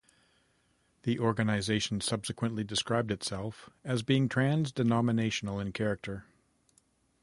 The 1.03 1.19
organization 1.19 2.01
subsequently 2.01 2.63
described 2.63 3.11
itself 3.11 3.69
as 3.83 4.01
being 4.01 4.29
trans-denominational 4.29 5.59
in 5.59 5.71
character. 5.73 6.25